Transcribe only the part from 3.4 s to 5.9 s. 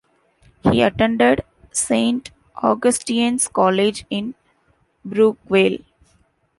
College, in Brookvale.